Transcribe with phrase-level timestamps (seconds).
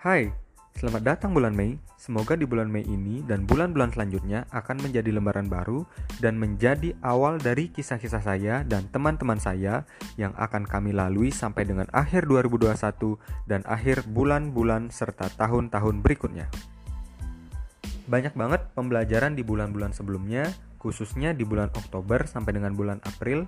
[0.00, 0.32] Hai,
[0.80, 1.76] selamat datang bulan Mei.
[2.00, 5.84] Semoga di bulan Mei ini dan bulan-bulan selanjutnya akan menjadi lembaran baru
[6.24, 9.84] dan menjadi awal dari kisah-kisah saya dan teman-teman saya
[10.16, 12.72] yang akan kami lalui sampai dengan akhir 2021
[13.44, 16.48] dan akhir bulan-bulan serta tahun-tahun berikutnya.
[18.08, 20.48] Banyak banget pembelajaran di bulan-bulan sebelumnya,
[20.80, 23.44] khususnya di bulan Oktober sampai dengan bulan April.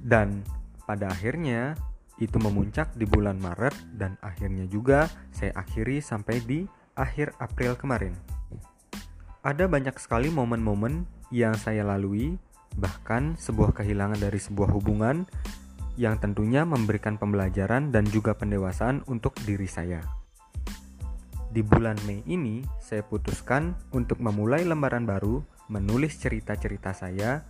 [0.00, 0.40] Dan
[0.88, 1.76] pada akhirnya
[2.22, 6.60] itu memuncak di bulan Maret dan akhirnya juga saya akhiri sampai di
[6.94, 8.14] akhir April kemarin.
[9.44, 11.04] Ada banyak sekali momen-momen
[11.34, 12.38] yang saya lalui,
[12.78, 15.26] bahkan sebuah kehilangan dari sebuah hubungan
[15.94, 20.02] yang tentunya memberikan pembelajaran dan juga pendewasaan untuk diri saya.
[21.54, 25.38] Di bulan Mei ini, saya putuskan untuk memulai lembaran baru,
[25.70, 27.46] menulis cerita-cerita saya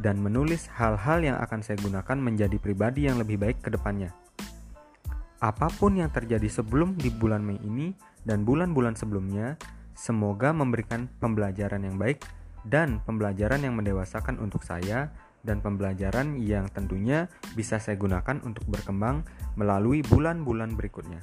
[0.00, 4.14] dan menulis hal-hal yang akan saya gunakan menjadi pribadi yang lebih baik ke depannya.
[5.42, 9.58] Apa pun yang terjadi sebelum di bulan Mei ini dan bulan-bulan sebelumnya,
[9.92, 12.22] semoga memberikan pembelajaran yang baik
[12.62, 15.10] dan pembelajaran yang mendewasakan untuk saya
[15.42, 17.26] dan pembelajaran yang tentunya
[17.58, 19.26] bisa saya gunakan untuk berkembang
[19.58, 21.18] melalui bulan-bulan berikutnya.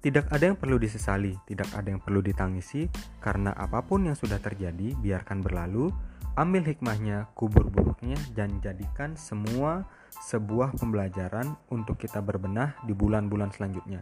[0.00, 2.88] Tidak ada yang perlu disesali, tidak ada yang perlu ditangisi,
[3.20, 5.92] karena apa pun yang sudah terjadi, biarkan berlalu,
[6.40, 9.84] ambil hikmahnya, kubur buruknya, dan jadikan semua
[10.24, 14.00] sebuah pembelajaran untuk kita berbenah di bulan-bulan selanjutnya.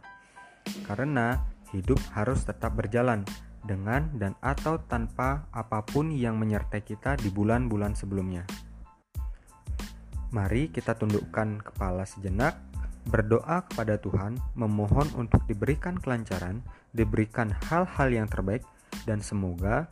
[0.86, 1.34] Karena
[1.74, 3.26] hidup harus tetap berjalan
[3.66, 8.46] dengan dan atau tanpa apa pun yang menyertai kita di bulan-bulan sebelumnya.
[10.30, 12.54] Mari kita tundukkan kepala sejenak,
[13.06, 16.60] berdoa kepada Tuhan, memohon untuk diberikan kelancaran,
[16.90, 18.66] diberikan hal-hal yang terbaik,
[19.06, 19.86] dan semoga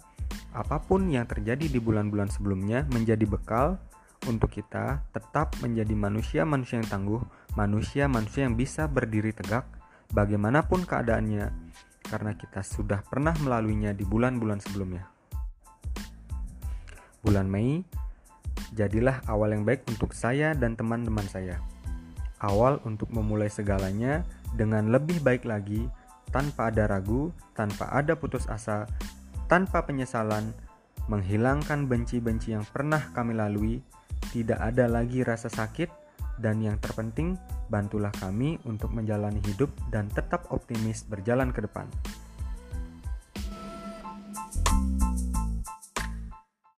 [0.57, 3.77] apa pun yang terjadi di bulan-bulan sebelumnya menjadi bekal
[4.25, 7.23] untuk kita tetap menjadi manusia-manusia yang tangguh,
[7.55, 9.69] manusia-manusia yang bisa berdiri tegak
[10.11, 11.53] bagaimanapun keadaannya
[12.07, 15.05] karena kita sudah pernah melaluinya di bulan-bulan sebelumnya.
[17.21, 17.83] Bulan Mei
[18.73, 21.59] jadilah awal yang baik untuk saya dan teman-teman saya.
[22.43, 25.89] Awal untuk memulai segalanya dengan lebih baik lagi
[26.29, 28.85] tanpa ada ragu, tanpa ada putus asa,
[29.49, 30.53] tanpa penyesalan,
[31.07, 33.81] menghilangkan benci-benci yang pernah kami lalui,
[34.35, 35.89] tidak ada lagi rasa sakit,
[36.37, 37.41] dan yang terpenting,
[37.73, 41.89] bantulah kami untuk menjalani hidup dan tetap optimis berjalan ke depan.